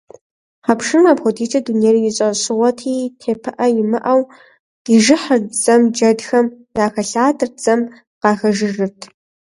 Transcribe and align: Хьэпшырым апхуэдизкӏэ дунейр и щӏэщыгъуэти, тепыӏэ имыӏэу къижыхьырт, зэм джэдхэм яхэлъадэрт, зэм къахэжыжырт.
Хьэпшырым 0.65 1.05
апхуэдизкӏэ 1.11 1.59
дунейр 1.65 1.95
и 1.97 2.11
щӏэщыгъуэти, 2.17 2.95
тепыӏэ 3.19 3.65
имыӏэу 3.81 4.21
къижыхьырт, 4.83 5.45
зэм 5.61 5.81
джэдхэм 5.93 6.45
яхэлъадэрт, 6.85 7.55
зэм 7.63 7.81
къахэжыжырт. 8.21 8.99